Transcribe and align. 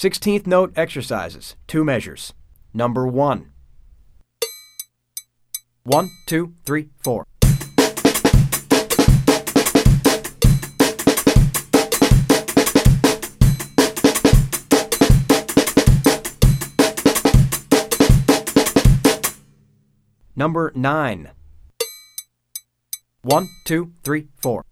16th 0.00 0.46
note 0.46 0.72
exercises, 0.76 1.56
two 1.66 1.82
measures. 1.82 2.32
Number 2.72 3.04
one. 3.04 3.50
One, 5.82 6.08
two, 6.28 6.54
three, 6.64 6.90
four. 7.02 7.24
Number 20.36 20.70
nine. 20.76 21.30
One, 23.22 23.48
two, 23.64 23.94
three, 24.04 24.28
four. 24.36 24.64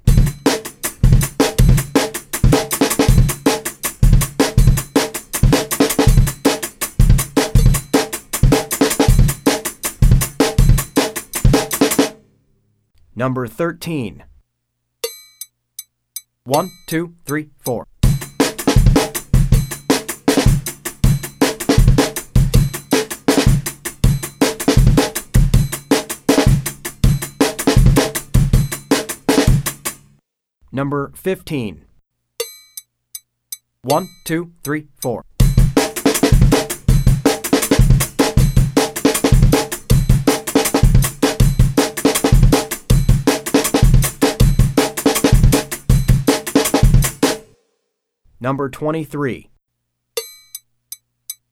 Number 13.18 13.46
13. 13.46 14.24
One, 16.44 16.70
two, 16.86 17.14
three, 17.24 17.48
four. 17.58 17.86
Number 30.70 31.10
15. 31.16 31.86
One, 33.80 34.08
two, 34.26 34.52
three, 34.62 34.88
four. 35.00 35.24
Number 48.46 48.68
23. 48.68 49.50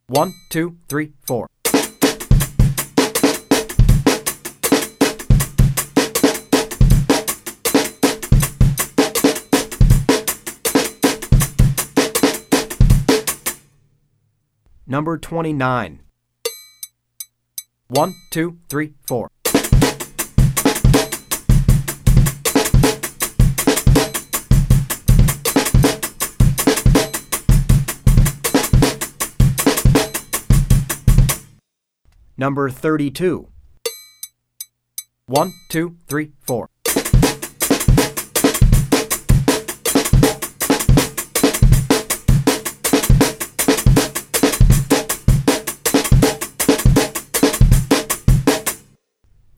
One, 0.06 0.32
two, 0.48 0.78
three, 0.88 1.10
four. 1.26 1.48
Number 14.86 15.18
29. 15.18 16.00
One, 17.88 18.14
two, 18.30 18.58
three, 18.68 18.92
four. 19.04 19.33
Number 32.36 32.68
32. 32.68 33.48
One, 35.26 35.52
two, 35.70 35.96
three, 36.08 36.32
four. 36.40 36.68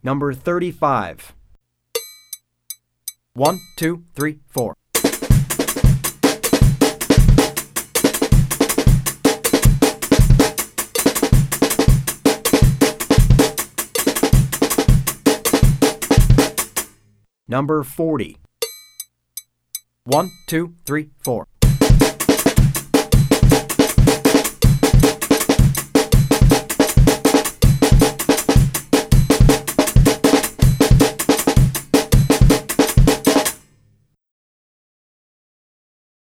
Number 0.03 0.33
35. 0.35 1.33
One, 3.33 3.59
two, 3.77 4.05
three, 4.15 4.39
four. 4.49 4.77
Number 17.49 17.83
40. 17.85 18.39
One, 20.05 20.31
two, 20.49 20.75
three, 20.85 21.11
four. 21.19 21.47